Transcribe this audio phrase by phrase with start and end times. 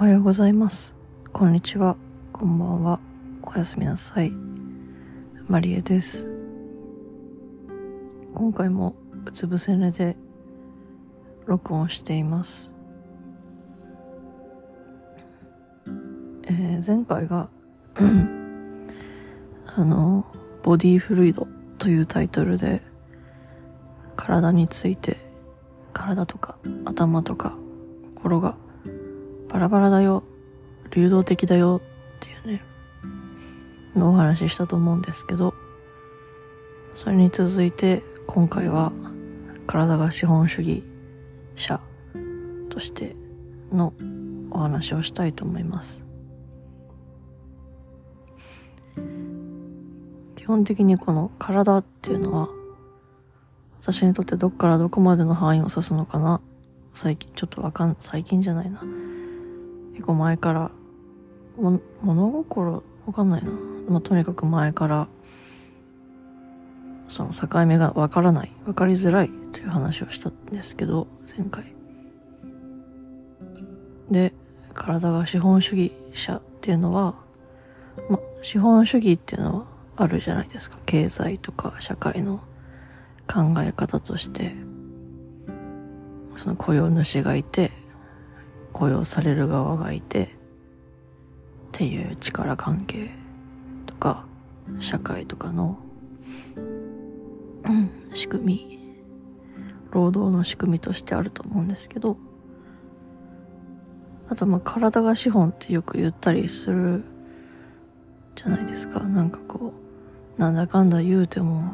[0.00, 0.94] おはようございます。
[1.30, 1.94] こんにちは。
[2.32, 3.00] こんばんは。
[3.42, 4.32] おやすみなさい。
[5.46, 6.26] マリエです。
[8.34, 8.96] 今回も
[9.26, 10.16] うつ伏せ寝で
[11.44, 12.74] 録音しています。
[16.44, 17.50] えー前回が、
[19.76, 20.24] あの、
[20.62, 21.46] ボディフルイド
[21.76, 22.80] というタイトルで
[24.16, 25.18] 体について
[25.92, 26.56] 体とか
[26.86, 27.54] 頭とか
[28.14, 28.56] 心が
[29.50, 30.22] バラバラだよ。
[30.90, 31.82] 流動的だよ。
[32.16, 32.62] っていうね。
[33.96, 35.54] のお話ししたと思うんですけど。
[36.94, 38.92] それに続いて今回は
[39.66, 40.84] 体が資本主義
[41.56, 41.80] 者
[42.68, 43.16] として
[43.72, 43.92] の
[44.50, 46.04] お話をしたいと思います。
[50.36, 52.48] 基本的にこの体っていうのは
[53.80, 56.40] 私にとってどっからどこまでの範囲を指すのかな。
[56.92, 58.82] 最近ちょっとわかん最近じゃないな。
[60.00, 60.70] 結構前から。
[61.58, 63.50] も物心わかんないな、
[63.86, 65.08] まあ、とにかく前から
[67.06, 71.74] その境目がわからないわかりづらいという話をしたんですけど前回。
[74.10, 74.32] で
[74.72, 77.14] 体が資本主義者っていうのは
[78.08, 80.78] ま資本主義っていうのはあるじゃないですか。
[80.86, 82.40] 経済とか社会の
[83.26, 84.54] 考え方として。
[86.36, 87.70] その雇用主がいて
[88.72, 90.28] 雇用される側がいてっ
[91.72, 93.10] ていう力関係
[93.86, 94.24] とか
[94.80, 95.78] 社会とかの
[97.64, 98.80] うん仕組み
[99.90, 102.16] 労働の仕組みとしてあると思うんですけど
[104.28, 107.04] あとまあ体が資本ってよく言ったりする
[108.36, 109.00] じゃないですか。
[109.00, 109.74] なんかこ
[110.38, 111.72] うなんだかんだ言うても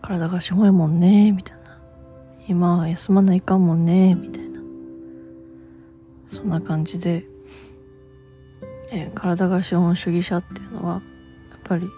[0.00, 1.64] 体が資本やもんねみたいな。
[2.46, 4.43] 今は休まないかもんねみたいな。
[6.30, 7.24] そんな感じで、
[8.90, 11.02] えー体が資本主義者っていうのは
[11.50, 11.88] やっぱり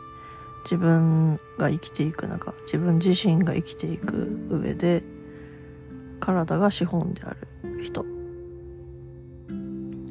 [0.64, 5.02] 自分が生きていく中自分自身が生きていく上で
[6.20, 8.04] 体が資本である人。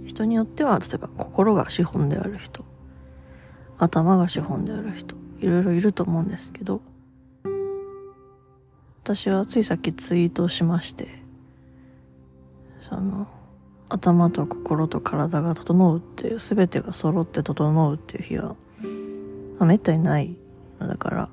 [0.05, 2.63] 人によっては例えば心が資本である人。
[3.77, 5.15] 頭が資本である人。
[5.39, 6.81] いろいろいると思うんですけど
[9.03, 11.07] 私はついさっきツイートしまして
[12.89, 13.27] その
[13.89, 18.55] 頭と心と体が整うっていう全てが揃って整うっていう日は、
[19.59, 20.35] まあ、めったにない
[20.79, 21.29] のだから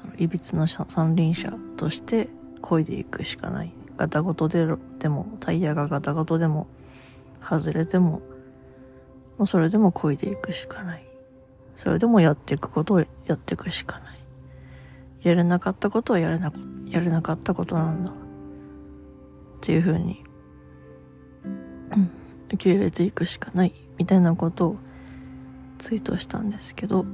[0.00, 2.28] そのいびつな三輪車として
[2.60, 3.72] 漕いでいくしかない。
[3.96, 4.66] ガタゴトで
[4.98, 6.66] でもタイヤがガタゴトでも
[7.40, 8.20] 外れても
[9.38, 11.06] もうそれでも漕いでいくしかない。
[11.76, 14.18] それでもやっていくことをやっていくしかない。
[15.22, 16.52] やれなかったことはやれな
[16.86, 18.10] やれなかったことなんだ。
[18.10, 18.14] っ
[19.60, 20.25] ていうふうに
[22.48, 24.76] 受け入れていくしかないみたいなことを
[25.78, 27.04] ツイートしたんですけど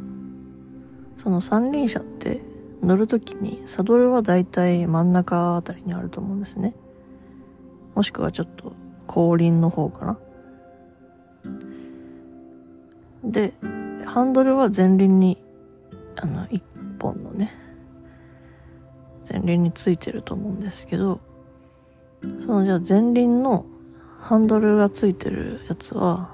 [1.16, 2.40] その三輪車って
[2.82, 6.74] 乗るときにサドルはだいたい真ん中あたりにあると思うんですね。
[7.94, 8.72] もしくはちょっと
[9.06, 10.18] 後輪の方かな。
[13.24, 13.54] で
[14.04, 15.38] ハンドルは前輪に
[16.16, 16.62] あの一
[16.98, 17.54] 本のね
[19.30, 21.20] 前輪についてると思うんですけど
[22.40, 23.64] そのじゃあ前輪の
[24.22, 26.30] ハンドルがついてるやつは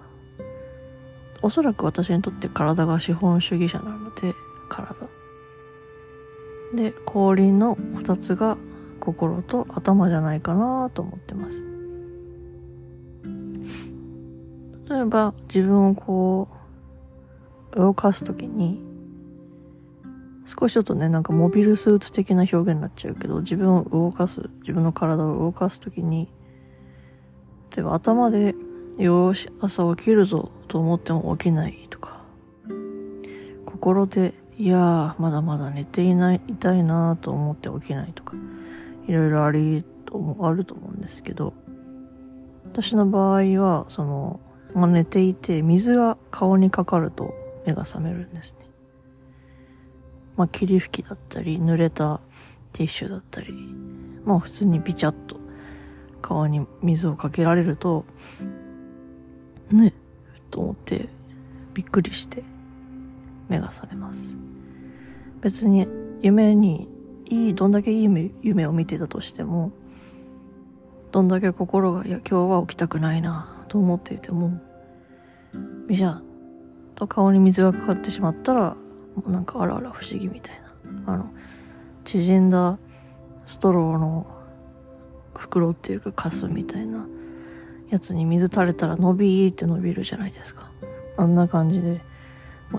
[1.41, 4.35] おそらく私にとって体が資本主義者なので
[4.69, 5.09] 体。
[6.75, 8.59] で後輪の2つが
[9.01, 11.65] 心と頭じゃないかなと思ってます。
[14.91, 16.49] 例えば自分をこ
[17.73, 18.83] う動かすときに
[20.45, 26.31] 少しちょっとねなんかモビルスーツ的な表現になっちゃうけど自分を動かす自分の体を動かすときに
[27.75, 28.55] 例えば頭で
[28.99, 32.23] よし朝起きるぞと思っても起きないとか。
[33.67, 38.35] 心でいやーまだまだ寝ていないいたいなと思って起きないとか。
[39.07, 39.85] いろいろあり
[40.41, 41.55] あると思うんですけど。
[42.73, 44.41] 私の場合はその、
[44.75, 47.35] まあ、寝ていて水が顔にかかると
[47.67, 48.67] 目が覚めるんですね。
[50.37, 52.21] まあ霧吹きだったり濡れた
[52.73, 53.53] ティッシュだったり
[54.25, 55.37] まあ普通にビチャッと
[56.23, 58.05] 顔に水をかけられると
[59.71, 59.93] ね
[60.51, 61.09] と思って
[61.75, 62.43] びっくりして
[63.49, 64.35] 目が覚めます。
[65.41, 65.87] 別に
[66.21, 66.89] 夢に
[67.27, 69.73] いいどんだけいい夢夢を見てたとしても
[71.13, 74.61] どんだけ心がいや今日は起きたくないなと思っていても
[75.87, 76.21] ビシャッ
[76.97, 78.77] と顔に水がかかってしまったら
[79.15, 80.69] もうなんかあらあら不思議みたいな。
[81.13, 81.31] あの
[82.05, 82.79] 縮んだ
[83.47, 84.27] ストローの
[85.39, 87.07] 袋っていうかカスみたいな
[87.89, 90.71] やつに水垂れたら伸びーって伸びるじゃないですか。
[91.17, 92.03] あんな感じで、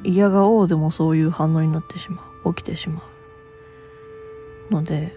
[0.03, 2.53] 嫌がおうでもそういう反応になってしまう。
[2.53, 3.01] 起きてしま
[4.69, 4.73] う。
[4.73, 5.15] ので、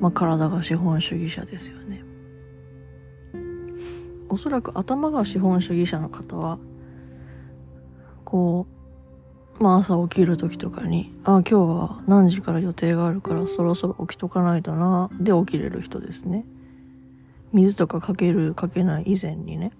[0.00, 2.04] まあ、体が資本主義者ですよね。
[4.28, 6.58] おそらく頭が資本主義者の方は、
[8.24, 8.66] こ
[9.58, 16.44] う、まあ朝起きる時とかに、あ、今日は何時から予定があるからそろそろ起きとかないとな、で起きれる人ですね。
[17.52, 19.72] 水とかかける、かけない以前にね。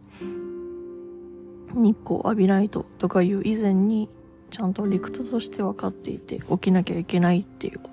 [1.74, 4.08] 日光浴びないととかいう以前に、
[4.50, 7.90] ちゃんと理屈として分かっていて、起きなきゃいけないっていうこ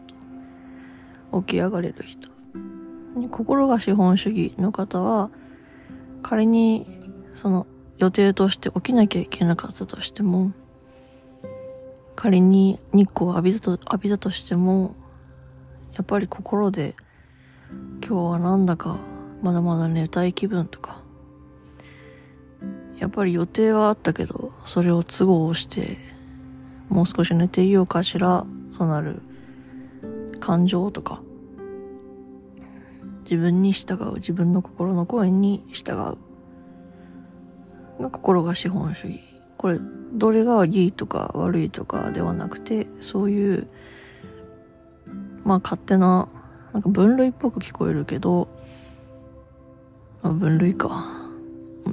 [1.32, 1.42] と。
[1.42, 2.30] 起き上がれる人。
[3.32, 5.30] 心が資本主義の方は、
[6.24, 6.86] 仮に、
[7.36, 10.52] その、予定として起きなきゃいけなかったとしても、
[12.16, 14.96] 仮に日光を浴びたと、浴びたとしても、
[15.94, 16.96] やっぱり心で、
[18.06, 18.98] 今日はなんだか、
[19.42, 21.02] まだまだ寝たい気分とか、
[23.00, 25.98] やっぱり予定はあったけど、それを都合して、
[26.90, 28.46] もう少し寝ていようかしら、
[28.78, 29.22] となる
[30.40, 31.22] 感情とか、
[33.24, 36.18] 自分に従う、自分の心の声に従う。
[38.02, 39.22] が心が資本主義。
[39.58, 39.80] これ、
[40.14, 43.68] どれがいいとか悪いとかではなくて、そういう、
[45.44, 46.30] まあ勝手な、
[46.74, 48.48] なんか分類っぽく聞こえるけど、
[50.28, 51.06] まあ、分類か。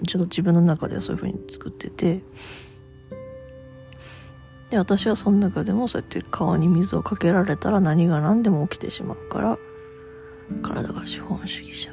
[0.09, 2.25] ちょっと自分の中ではそういう風に作ってて、
[4.71, 9.59] で、私はその中でもそうやって川に水をかけられたら何が何でも起きてしまうから、
[10.63, 11.93] 体が資本主義者。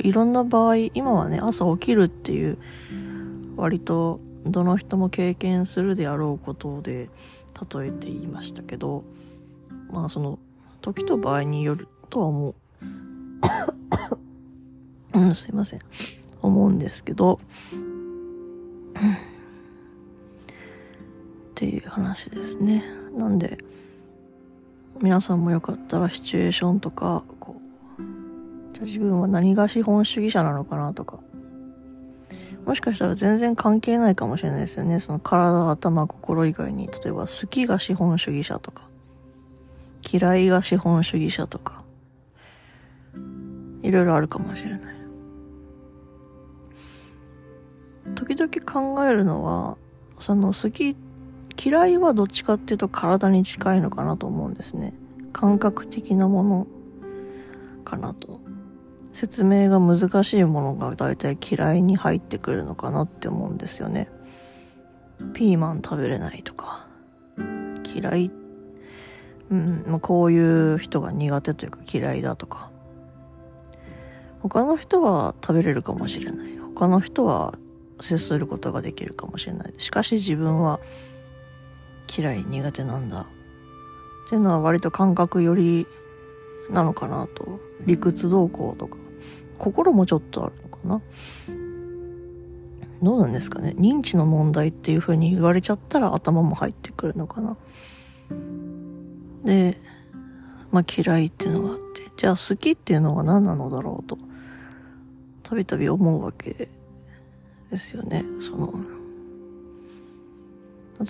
[0.00, 2.56] いろんな場合、今はね、朝起きるっていう、
[3.56, 7.10] 割とどの人も経験するであろうことで
[7.72, 9.04] 例えて言いましたけど、
[9.90, 10.38] まあその、
[10.80, 12.54] 時と場合によるとは思
[15.14, 15.20] う。
[15.20, 15.80] ん、すいません。
[16.42, 17.40] 思うんですけど、
[21.50, 22.84] っていう話ですね。
[23.16, 23.58] なんで、
[25.00, 27.60] 皆さんもよかったらシチュエーションとか、こ
[27.98, 28.02] う、
[28.74, 31.18] じゃ自分は何が資本主義者なのかなとか、
[32.64, 35.00] もしかしたら全然関係ないかもしれないですよね。
[35.00, 38.84] その体、頭、心以外に、例えば好きが資本主義者とか、
[40.10, 41.82] 嫌いが資本主義者とか、
[43.82, 44.80] いろいろあるかもしれない。
[48.14, 49.76] 時々考えるのは、
[50.18, 50.96] その好き、
[51.62, 54.94] 嫌いはどっちかっていうと体に近いのかなと思うんですね。
[55.32, 56.66] 感覚的なもの
[57.84, 58.40] かなと。
[59.12, 64.08] 説明が難しいものが大体嫌いに入ってくるのかなって思うんですよね。
[65.34, 66.86] ピーマン食べれないとか、
[67.84, 68.30] 嫌い、
[69.50, 72.70] うん、まあ、こういう人が苦手というか嫌いだとか。
[74.40, 76.56] 他の人は食べれるかもしれない。
[76.74, 77.58] 他の人は
[78.00, 79.74] 接することができるかもしれない。
[79.78, 80.80] しかし自分は
[82.16, 83.22] 嫌い、苦手なんだ。
[83.22, 85.86] っていうのは割と感覚より
[86.70, 87.60] なのかなと。
[87.86, 88.96] 理屈動向とか。
[89.58, 91.00] 心もちょっとあるのかな。
[93.02, 93.74] どうなんですかね。
[93.78, 97.56] 認知の問題っていう風に言われちゃったら頭も入ってくるのかな。
[99.44, 99.78] で、
[100.72, 102.08] まあ嫌いっていうのがあって。
[102.16, 104.18] じゃあ好きっていうのは何なのだろうと。
[105.42, 106.68] たびたび思うわけ
[107.70, 108.24] ですよね。
[108.40, 108.72] その、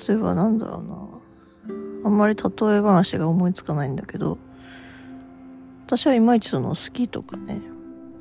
[0.08, 1.08] 例えばなんだろうな。
[2.04, 4.38] あんまり例え話が思いつかないんだけど、
[5.86, 7.60] 私はいまいちその好きとかね、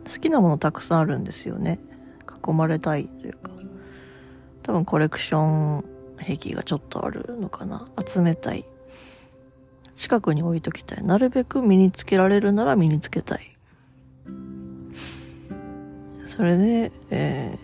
[0.06, 1.80] 好きなものたくさんあるんですよね。
[2.48, 3.52] 囲まれたいというか。
[4.64, 5.86] 多分コレクション
[6.18, 7.88] 壁がちょっとあるのかな。
[8.06, 8.66] 集めたい。
[9.96, 11.04] 近くに置いときたい。
[11.04, 13.58] なるべく身につけられるなら身につけたい。
[16.26, 17.58] それで、え、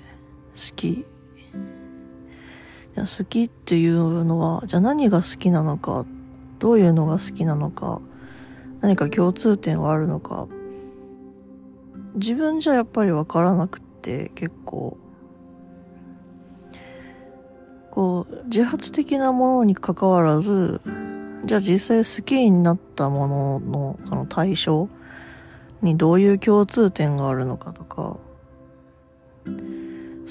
[0.53, 1.05] 好き。
[2.95, 6.05] 好きっていうのは、じゃあ何が好きなのか、
[6.59, 8.01] どういうのが好きなのか、
[8.81, 10.47] 何か共通点はあるのか、
[12.15, 14.97] 自分じゃやっぱりわからなくて、結構、
[17.89, 20.81] こう、自発的なものに関わらず、
[21.45, 24.87] じゃあ実際好きになったものの、その対象
[25.81, 27.82] にどういう共通点があるのかとか、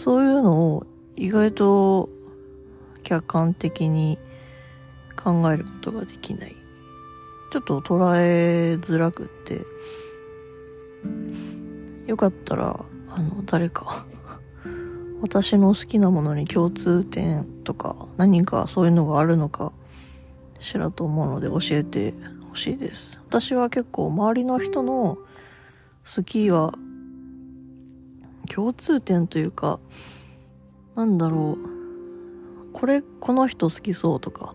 [0.02, 2.08] そういうのを意外と
[3.04, 4.18] 客観的に
[5.16, 6.56] 考えることができない。
[7.52, 9.60] ちょっと捉えづらくって、
[12.08, 14.04] よかったら、あの、誰か
[15.20, 19.72] 私の好きなものに共通点とか、何かそういうのがあるのか、
[20.58, 22.12] しらと思うので教えて
[22.50, 23.20] ほしいです。
[23.28, 25.18] 私は結構周りの人の
[26.12, 26.74] 好きは、
[28.48, 29.78] 共通点というか、
[30.94, 32.72] なんだろう。
[32.72, 34.54] これ、この人好きそうとか、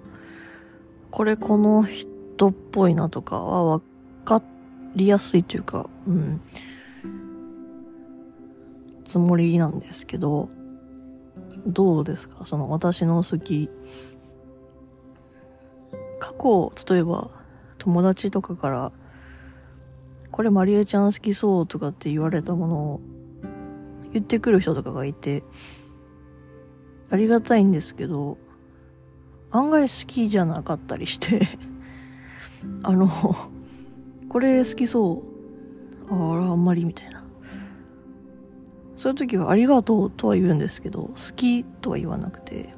[1.11, 3.81] これこの人っぽいなとかはわ
[4.25, 4.41] か
[4.95, 6.41] りやすいというか、うん。
[9.05, 10.49] つもりなんですけど、
[11.65, 12.45] どうですか？
[12.45, 13.69] その私の好き。
[16.19, 17.29] 過去、例えば
[17.77, 18.91] 友達とかから、
[20.31, 23.01] これマリエちゃん好きそうとかって言われたものを
[24.17, 25.43] 言ってくる人とかがいて、
[27.09, 28.37] ありがたいんですけど、
[29.51, 31.47] 案外好きじゃなかったりして
[32.83, 33.09] あの、
[34.29, 35.23] これ好きそ
[36.09, 36.13] う。
[36.13, 37.23] ああ、あんまりみたいな。
[38.95, 42.73] そういう時はありがとうとは言うんですけど、好きとは言わなくて。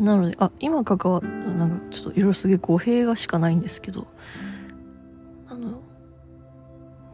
[0.00, 4.06] なので、あ、今関わっ、なんかちょっといろいろすげえ語弊がしかないんですけど、
[5.48, 5.80] あの、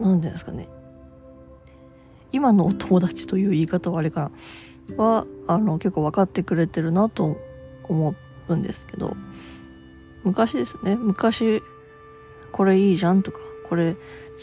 [0.00, 0.68] なんていうんですかね。
[2.32, 4.30] 今のお友達という言い方はあれか
[4.96, 5.02] な。
[5.02, 7.38] は、あの、結構分かってくれてるなと
[7.84, 8.14] 思
[8.48, 9.16] うんですけど、
[10.24, 11.62] 昔ですね、昔、
[12.50, 14.00] これいいじゃんとか、これ好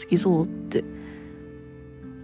[0.08, 0.84] きそうって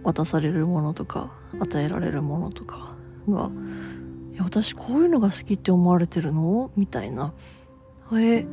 [0.03, 2.95] 渡されるものとか与えられるものとか
[3.29, 3.49] が
[4.33, 7.33] 「いや私こういうのが好きって思われてるの?」みたいな
[8.13, 8.45] え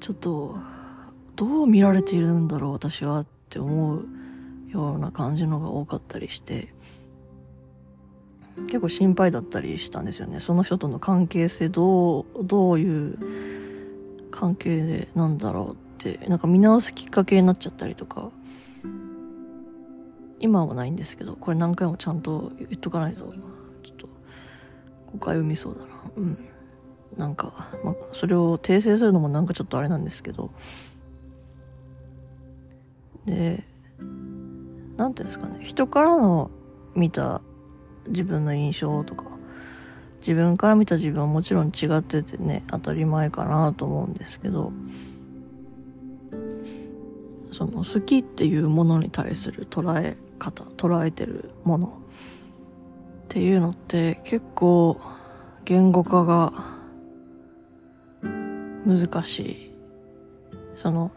[0.00, 0.56] ちょっと
[1.36, 4.06] どう見られているんだろう私はって思う
[4.74, 6.68] ような感じのが多かったりして
[8.66, 10.40] 結構心配だったりしたんですよね。
[10.40, 13.18] その人との関係性どうどういう
[14.30, 16.26] 関係でなんだろうって。
[16.28, 18.30] なんか見直すきっかけになっちゃったりとか。
[20.40, 23.32] 今はないんですけどこれ何回もちゃんと言っとかないと
[23.82, 24.08] ちょっと
[25.12, 25.86] 誤解を生みそうだな。
[26.16, 26.38] うん。
[27.16, 30.50] なんか、まあ、それを訂正するのもなんかちょっとあれなんですけど。
[33.24, 33.64] で
[34.96, 35.60] なんていうんですかね。
[35.62, 36.50] 人からの
[36.94, 37.40] 見た
[38.08, 39.24] 自分の印象とか
[40.20, 44.72] 自分から見た自分はもちろん違っててね当たり前かなと思うんですけど
[47.52, 51.90] その好きっていうものに対する捉え方捉えてるものっ
[53.28, 55.00] ていうのって結構
[55.64, 56.52] 言語化が
[58.86, 59.70] 難しい。
[60.76, 61.10] その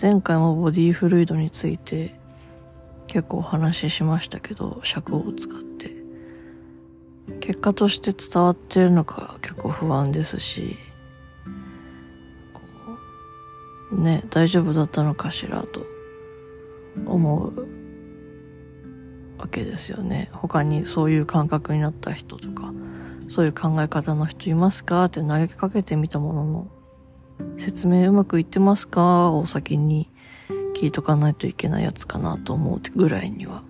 [0.00, 2.17] 前回もボディーフルイドについて
[3.08, 5.98] 結構お話ししましたけど尺を使って。
[7.40, 10.78] 結果として伝わってるのか結構不安ですし
[13.92, 15.84] ね大丈夫だったのかしらと
[17.06, 17.68] 思う
[19.38, 20.30] わけですよね。
[20.32, 22.72] 他にそういう感覚になった人とか
[23.28, 25.04] そういう考え方の人いますか？
[25.04, 26.68] って投げかけてみたものの
[27.56, 29.30] 説明うまくいってますか？
[29.32, 30.10] を先に
[30.80, 33.64] 聞いとかないといけないやつかなと思うぐらいには。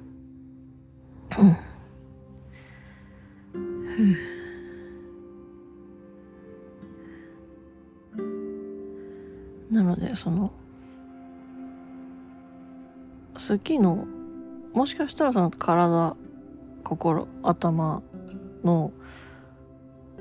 [9.70, 10.52] なのでその
[13.34, 14.06] 好きの
[14.74, 16.14] もしかしたらその体、
[16.84, 18.02] 心、頭
[18.62, 18.92] の、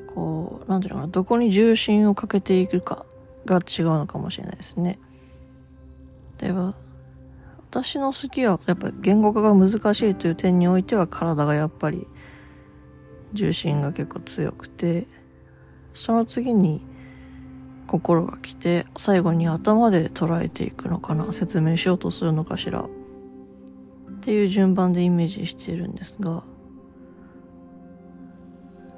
[0.08, 3.06] こう、なんていうのかな、どこに重心をかけていくか
[3.46, 5.00] が違うのかもしれないですね。
[6.40, 6.76] 例えば、
[7.70, 12.08] 私の好きはやっぱ言語化が難しいという点においては体がやっぱり
[13.34, 15.08] 重心が結構強くて、
[15.94, 16.86] その次に
[17.88, 22.88] 心が来て、最後に頭で捉えていくのかな、説明しようとするのかしら。
[24.18, 26.44] っていう順番でイメージしているんですが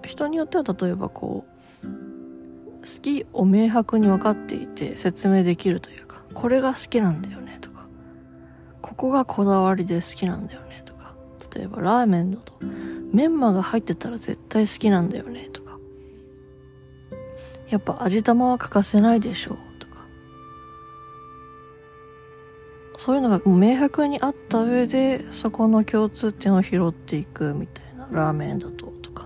[0.04, 1.46] 人によっては例えばこ
[1.84, 1.88] う
[2.80, 7.88] 好きを明白に分かっていて説明できるというこれが好きなんだよねとか
[8.82, 11.14] ここがこだわりで好きなんだよねとか
[11.56, 12.54] 例えばラーメンだと
[13.12, 15.78] メンマが入ってたら絶対好きなんだよねとか
[17.70, 20.06] やっぱ味玉は欠かせないでしょうとか
[23.00, 29.26] そういうのがもう明白にあった上で、そこの共通点を拾っていくみたいな、ラーメンだととか。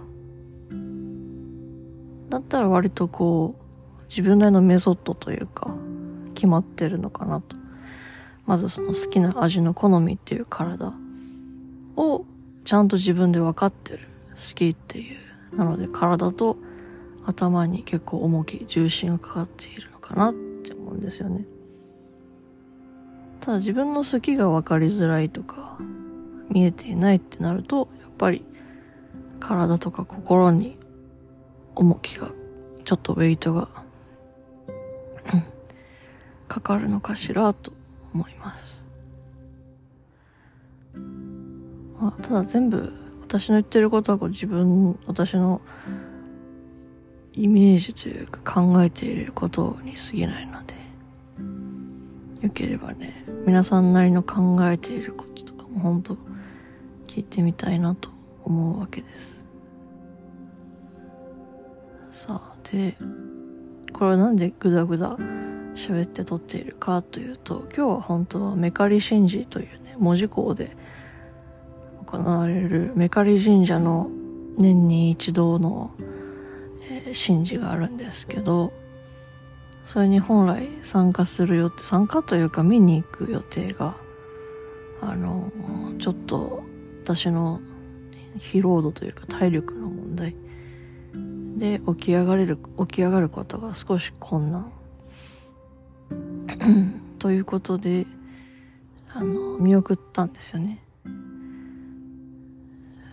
[2.29, 5.75] だったら割とこう、自分なりのメソッドというか、
[6.43, 7.55] 決まってるのかなと。
[8.45, 10.93] まずその好きな味の好みっていう体
[11.95, 12.25] を
[12.65, 14.09] ちゃんと自分で分かってる。
[14.31, 15.55] 好きっていう。
[15.55, 16.57] なので体と
[17.25, 21.45] 頭に結構重き、重心がかかっているのかなって思うんですよね。
[23.39, 25.77] ただ自分の好きが分かりづらいとか、
[26.49, 28.43] 見えていないってなると、やっぱり
[29.39, 30.77] 体とか心に
[31.73, 32.31] 重きが、
[32.83, 33.82] ちょっとウェイトが、
[36.53, 37.73] かかるのかしらと
[38.13, 38.83] 思います。
[41.99, 42.93] まあ、ただ全部
[43.23, 45.61] 私の言ってることはこう自分、私の
[47.33, 56.17] イメージというか考えていることに過ぎないので、よければね、皆さんなりの考えていることとかも本当
[57.07, 58.11] 聞いてみたいなと
[58.43, 59.43] 思うわけです。
[62.11, 62.95] さあ、で、
[63.91, 65.17] これはなんでグダグダ
[65.75, 70.75] 喋って撮っているかというと、今日は本当はメカリ神事というね、文字工で
[72.05, 74.09] 行われるメカリ神社の
[74.57, 75.91] 年に一度の、
[76.89, 78.73] えー、神事があるんですけど、
[79.85, 83.95] それに本来参加する予定、参加というか見に行く予定が、
[85.01, 85.51] あの、
[85.99, 86.63] ちょっと
[86.99, 87.59] 私の
[88.37, 90.35] 疲労度というか体力の問題
[91.57, 94.71] で起き上がれる、起き上がることが少し困難。
[97.19, 98.05] ということで、
[99.13, 100.83] あの、見送ったんですよね。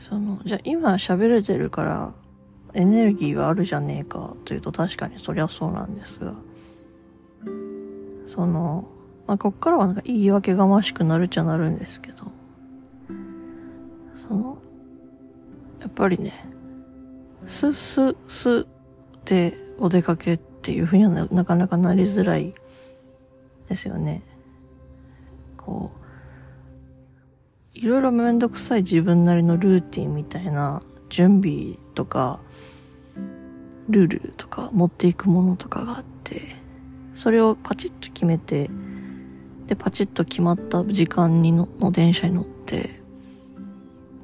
[0.00, 2.12] その、じゃあ今喋れてるから
[2.75, 6.35] エネルギーはあるじゃねえかというと確かにそりゃそうなんですが、
[8.26, 8.88] その、
[9.26, 12.33] まあ、こっからはなんか言い訳がましくなるっちゃなるんですけど、
[14.16, 14.59] その、
[15.80, 16.33] やっぱりね、
[17.45, 18.66] す、す、す
[19.25, 22.54] でお出かけっていうふうにはなかなかなりづらい
[23.70, 24.22] ですよね。
[25.56, 25.92] こ
[27.74, 32.40] う、いろいろめんどくさい自分なりのルーティンみたいな準備とか、
[33.88, 36.42] ルールとか持っていくものとかがあって、
[37.14, 38.68] それをパチッと決めて、
[39.66, 43.00] で、パチッと決まった時間にのの電車に乗って、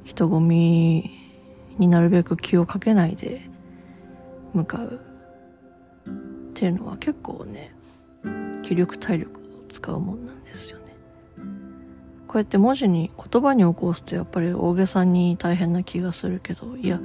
[0.02, 1.10] 人混み
[1.78, 3.42] になるべく気をかけないで
[4.54, 5.00] 向かう
[6.08, 6.12] っ
[6.52, 7.75] ていうのは結構ね、
[8.66, 10.96] 気力体力を使うもんなんですよね。
[12.26, 17.00] こうやって文字に言葉に起こすとやっぱり大げさに大変な気がするけど、いや、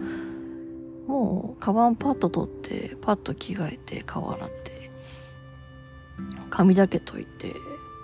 [1.06, 4.90] もうカバンパッと取ってパッと着替えて顔洗って
[6.50, 7.54] 髪だけ解いて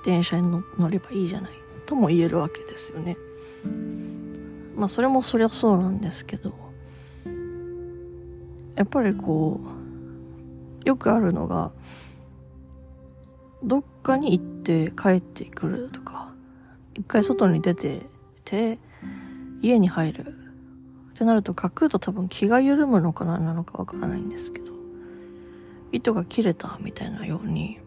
[0.05, 1.51] 電車に乗ればいいじゃない
[1.87, 3.17] とも言えるわけですよね。
[4.75, 6.53] まあそれもそりゃそうなんですけど、
[8.75, 9.61] やっぱりこ
[10.85, 11.71] う、よくあるのが、
[13.63, 16.33] どっかに行って帰ってくるとか、
[16.95, 18.01] 一回外に出て
[18.45, 18.79] て、
[19.61, 20.35] 家に入る。
[21.11, 24.71] ってなると、書くと多分気が緩むのかななのかわからないんですけど、
[25.91, 27.79] 糸が切れたみたいなように、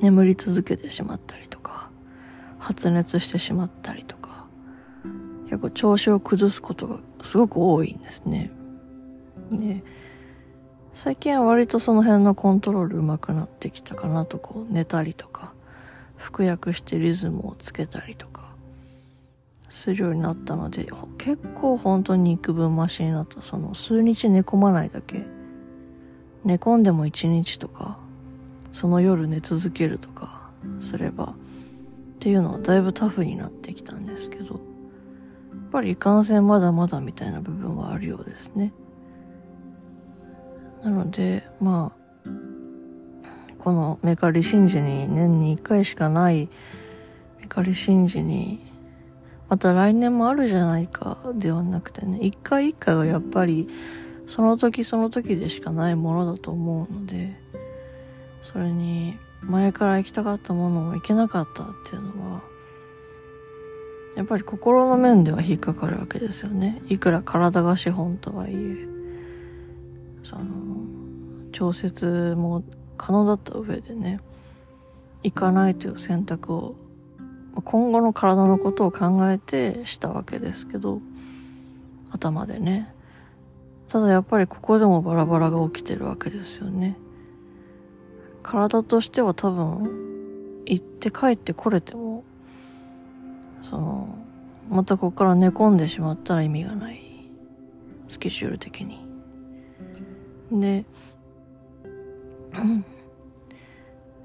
[0.00, 1.90] 眠り続けてしまったりとか、
[2.58, 4.46] 発熱してしまったりとか、
[5.44, 8.50] 結構調子を崩すことがすごく多いんですね。
[9.52, 9.84] で、
[10.94, 15.52] 最近は割とその辺のコントロール上手くなってきたかなと、こう寝たりとか、
[16.16, 18.42] 服薬してリズムをつけたりとか、
[19.70, 23.40] するようになったので、結構本当に幾分増しになった。
[23.40, 25.24] その数日寝込まないだけ。
[26.44, 27.98] 寝込んでも一日とか、
[28.72, 31.34] その夜寝続けるとかすれば、っ
[32.20, 34.60] ていうのはだいぶタフになってきたんですけど、やっ
[35.72, 38.72] ぱりいかんせんまだまだみたいな部分はあるようですね。
[40.82, 42.30] なので、まあ、
[43.58, 46.48] このメカリ神事に年に一回しかない
[47.40, 48.60] メカリ神事に、
[49.48, 53.68] また来年もあるじゃないかではなくてね、一回一回がやっぱり
[54.26, 57.36] その時その時でしかないものだと思うので、
[58.40, 62.42] それに前から行きたかったものも行けなかったっていうのは、
[64.16, 66.82] やっぱり心の面では引っかかるわけですよね。
[66.88, 68.88] いくら体が資本とはいえ。
[70.22, 70.44] その、
[71.52, 72.64] 調節も
[72.96, 74.20] 可能だった上でね、
[75.22, 76.74] 行かないという選択を、
[77.64, 81.00] 今後の体のことを考えてしたわけですけど、
[82.10, 82.92] 頭でね。
[83.88, 86.96] ただやっぱりここでもバラバラが起きてるわけですよね。
[88.42, 92.24] 体としては多分、行って帰ってこれても、
[93.62, 94.18] その、
[94.70, 97.00] またここから寝込んでしまったら意味がない。
[98.08, 99.06] スケジュール的に。
[100.50, 100.84] で、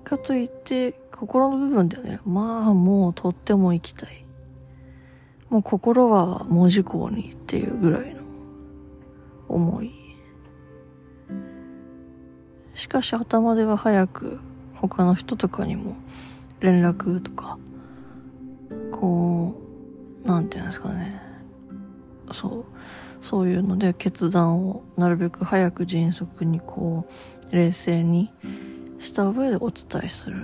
[0.04, 4.26] かといって、心の部分ではね、まあもうとっても行きたい。
[5.50, 8.22] もう心は文字工にっていうぐらいの
[9.48, 9.92] 思い。
[12.76, 14.40] しかし頭では早く
[14.76, 15.96] 他の人とかにも
[16.60, 17.58] 連絡とか、
[18.92, 19.56] こ
[20.24, 21.22] う、なんていうんですかね。
[22.32, 22.66] そう。
[23.28, 27.06] そういうので決断をなるべく早く迅速にこ
[27.52, 28.32] う、冷静に
[29.00, 30.38] した上でお伝えする。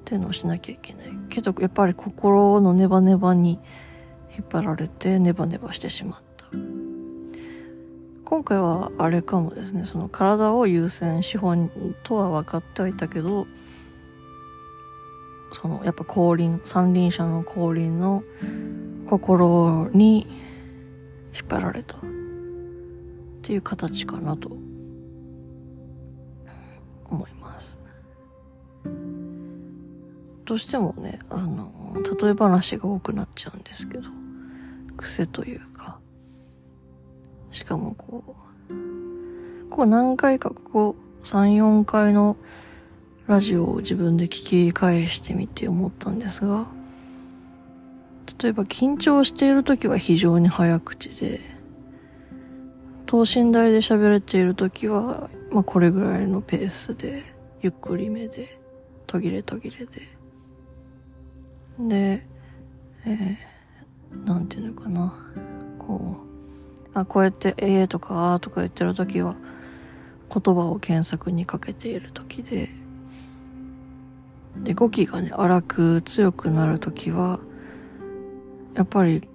[0.00, 3.60] っていうのをしなきゃいけないけどやっぱり心のネバネバに
[4.34, 6.46] 引っ張られてネバネバしてしまった
[8.24, 11.70] 今回はあれかもですねその体を優先資本
[12.04, 13.46] とは分かってはいたけど
[15.52, 18.24] そのやっぱ降臨三輪車の降臨の
[19.10, 20.47] 心に
[21.38, 21.96] 引っ張られた。
[21.96, 22.00] っ
[23.42, 24.50] ていう形かなと。
[27.10, 27.76] 思います。
[30.44, 34.04] どうしてもねあの例え話が多くなっちゃうんですけど
[34.96, 35.98] 癖というか。
[37.50, 38.22] しかもこ
[38.68, 42.36] うここ何回かここ34回の
[43.26, 46.66] ラジオを自分で聞き返してみて思ったんですが
[48.40, 51.58] 例えば緊張している時は非常に早口で
[53.08, 57.22] 等身大で喋れている時は、まあ、これぐらいのペースで、
[57.62, 58.60] ゆっくりめで、
[59.06, 60.02] 途切れ途切れで。
[61.78, 62.26] で、
[63.06, 65.14] えー、なんていうのかな。
[65.78, 66.18] こ
[66.84, 69.36] う、あ、こうやって、ええとか、あーとか言ってる時は、
[70.30, 72.68] 言葉を検索にかけている時で、
[74.64, 77.40] で、語気がね、荒く強くなる時は、
[78.74, 79.28] やっぱり、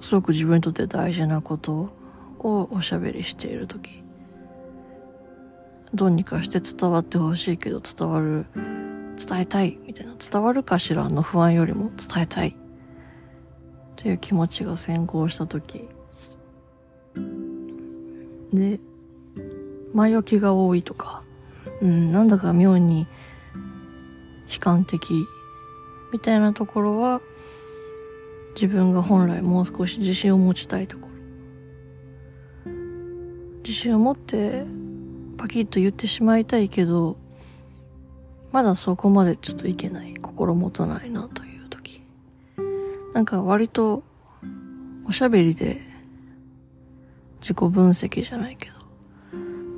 [0.00, 1.92] すごく自分にとって大事なこと
[2.38, 4.02] をおしゃべりしている時。
[5.94, 8.44] どうにかして伝わってほしいけど伝わる
[9.16, 10.14] 伝えたいみたいな。
[10.18, 12.56] 伝わるかしらの不安よりも伝えたい。
[13.96, 15.88] という気持ちが先行した時。
[18.52, 18.80] で
[19.92, 21.22] 前置きが多いとか。
[21.80, 23.06] うんなんだか妙に
[24.52, 25.24] 悲観的
[26.12, 27.20] みたいなところは
[28.60, 31.06] 自分が本来もう少し自信を持ちたいとこ
[32.64, 32.72] ろ。
[33.62, 34.64] 自信を持って
[35.36, 37.16] パキッと言ってしまいたいけど
[38.50, 40.14] まだそこまでちょっといけない。
[40.14, 42.02] 心もとないなという時。
[43.14, 44.02] なんか割と
[45.06, 45.80] おしゃべりで
[47.40, 48.72] 自己分析じゃないけど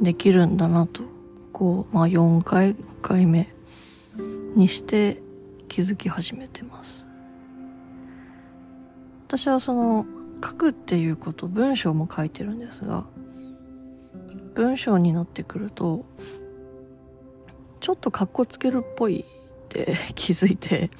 [0.00, 1.02] できるんだなと
[1.52, 3.52] こうまあ4回5回目
[4.56, 5.20] にして
[5.68, 7.09] 気づき始めてます。
[9.30, 10.06] 私はその
[10.44, 13.04] 書くっていうこと文章も書いてるんですが
[14.56, 16.04] 文章になってくると
[17.78, 19.24] ちょっとカッコつけるっぽいっ
[19.68, 20.90] て 気づいて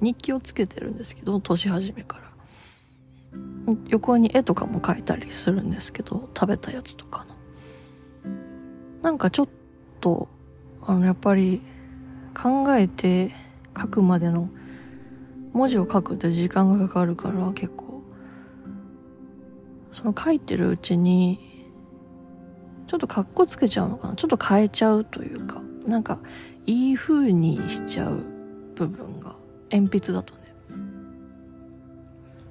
[0.00, 2.26] 日記をつけてるんですけど年始めから。
[3.88, 7.34] 横に絵とかも描いたりするんですけど食べたやつとかの。
[9.02, 9.48] なんかちょっ
[10.00, 10.28] と
[10.86, 11.60] あのやっぱり
[12.32, 13.32] 考えて
[13.76, 14.50] 書くまでの
[15.56, 18.02] 文字を書くって時間がかかるから結構。
[19.90, 21.40] その書いてるうちに
[22.86, 24.14] ちょっとかっこつけちゃうのかな？
[24.14, 26.18] ちょっと変えちゃうというか、なんか、
[26.66, 28.22] いい風にしちゃう
[28.74, 29.34] 部分が、
[29.72, 30.40] 鉛筆だとね、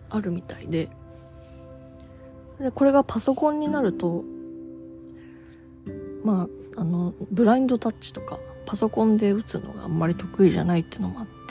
[0.10, 0.90] あるみたいで、
[2.60, 4.24] で、これがパソコンになると、
[6.24, 11.45] まあ、あの、ブラインドタッチとか、パソコンで打つのがあんまり得意じゃないってのもあって、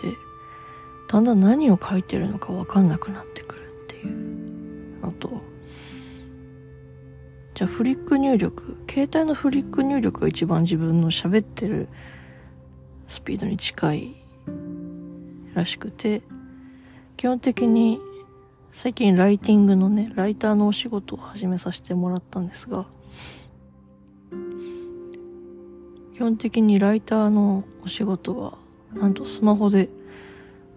[1.09, 4.35] だんだん何を書いてるのかわかんなくなってくるっていう。
[5.05, 5.31] のと、
[7.55, 11.89] じゃあフリック入力、携帯のフリック入力が一番自分の喋ってる
[13.07, 14.15] スピードに近い
[15.55, 16.23] らしくて、
[17.17, 18.01] 基本的に
[18.73, 22.87] 最近ライティングのね、ライターのお仕事を始めさせてもらったんですが、
[26.15, 28.59] 基本的にライターのお仕事は、
[28.95, 29.91] なんとスマホで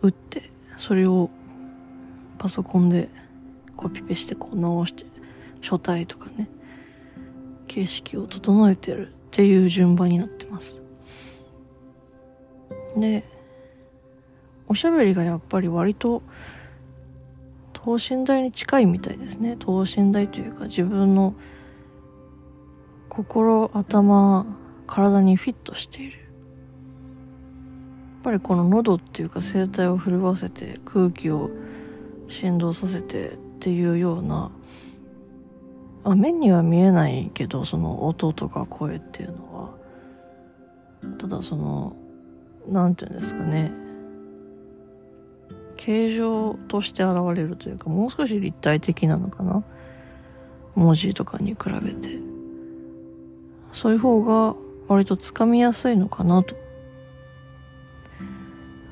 [0.02, 0.44] 打って、
[0.78, 1.30] それを
[2.38, 3.10] パソコンで
[3.76, 5.06] コピペしてこう直して、
[5.62, 6.50] 書体とかね、
[7.68, 10.82] 形式を整えてるっていう順番になってます。
[12.96, 13.24] で、
[14.68, 16.22] おしゃべりがやっぱり割と
[17.74, 19.56] 等身大に近いみたいですね。
[19.58, 21.36] 等身大というか自分の
[23.10, 24.46] 心、頭、
[24.86, 26.27] 体にフィットしている。
[28.28, 31.50] ぱりこの喉っていうか声帯を震わせて空気を
[32.28, 34.52] 振動させてっていうような
[36.04, 39.78] あ目には見えないけどその音とか声っていうのは。
[41.18, 41.96] ただその
[42.68, 43.72] なんていうんですかね。
[45.78, 49.64] 形状として現れるというかもう少し立体的なのかな。
[50.76, 52.10] 文字とかに比べて。
[53.72, 54.54] そういう方が
[54.90, 56.67] 割とつかみやすいのかなと。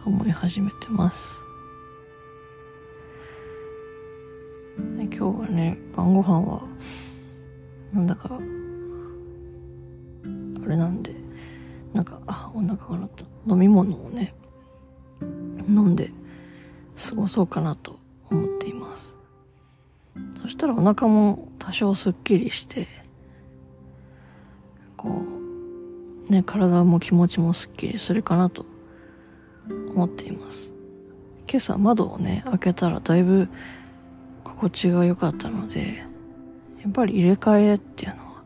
[0.05, 1.39] 思い始めてます
[4.77, 6.63] 今日はね晩ご飯は
[7.93, 8.39] なんだか、あ
[10.67, 11.15] れなんで、
[11.93, 13.23] なんか、あ、お腹が鳴った。
[13.47, 14.33] 飲み物をね、
[15.21, 16.11] 飲んで
[17.09, 17.97] 過ごそうかなと
[18.29, 19.13] 思っています
[20.41, 22.87] そしたらお腹も多少すっきりして
[24.97, 25.21] こ
[26.27, 28.65] うね体も気持ちもすっきりするかなと
[29.95, 30.71] 思っています。
[31.49, 33.47] 今朝窓をね開けたらだいぶ
[34.43, 36.03] 心地が良かったので
[36.81, 38.43] やっぱり入れ替えっていうのは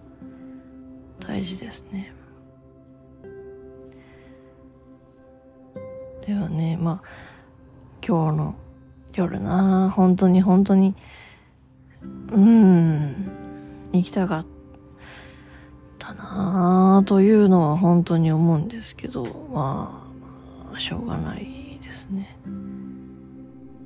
[1.19, 2.13] 大事ですね。
[6.25, 7.03] ではねまあ
[8.05, 8.55] 今日の
[9.15, 10.95] 夜な本当に本当に
[12.31, 13.15] うん
[13.91, 14.45] 行きたかっ
[15.97, 20.08] たなというのは本当に思うんですけどまあ
[20.79, 22.37] しょうがないですね。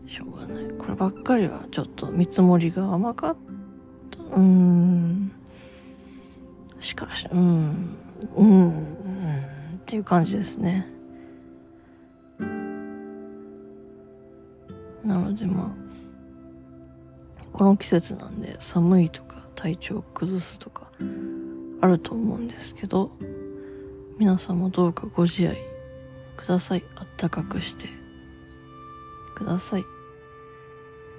[0.08, 0.66] しょうがない。
[0.78, 3.36] こればっかりはちょっと見積もりが甘かっ
[4.12, 4.36] た。
[4.36, 5.32] うん。
[6.80, 7.98] しかしうん。
[8.36, 8.84] うん、うん、っ
[9.86, 10.88] ていう感じですね。
[15.04, 15.84] なのでまあ
[17.52, 20.88] この季節なんで寒いとか体調崩すとか
[21.82, 23.12] あると思うんですけど
[24.18, 25.73] 皆さんもどうかご自愛
[26.38, 26.84] ください。
[26.96, 27.88] あったかくして。
[29.36, 29.86] ください。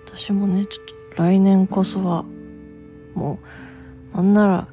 [0.06, 0.84] 私もねちょっ
[1.16, 2.24] と来年こそは
[3.14, 3.38] も
[4.12, 4.68] うなんなら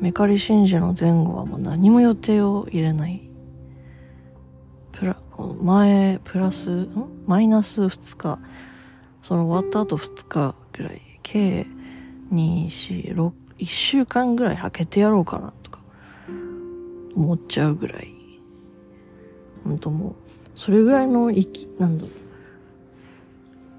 [0.00, 3.28] メカリ真珠の前後はもう何も予定を入れない。
[4.92, 5.16] プラ
[5.62, 7.24] 前プラスん？
[7.26, 8.38] マイナス2日。
[9.22, 11.00] その終わった後2日ぐらい。
[11.22, 11.66] 計
[12.32, 15.80] 246 1週間ぐらい空けてやろうかなとか
[17.16, 18.13] 思っちゃうぐらい。
[19.64, 20.14] 本当もう
[20.54, 22.12] それぐらいの息なんだろう。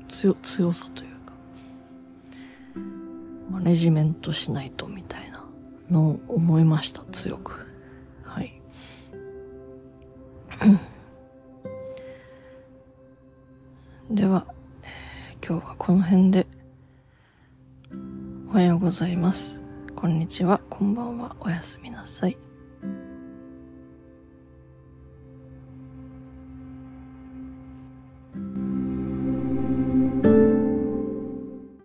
[0.08, 1.34] 強強さというか。
[3.52, 5.46] マネジメントしないとみたいな
[5.90, 7.66] のを思いました強く。
[8.24, 8.62] はい。
[14.10, 14.46] では、
[15.48, 16.48] 今日はこの辺で。
[18.50, 19.60] おはようございます。
[19.96, 22.38] こんにちは、こんばんは、おやすみなさい。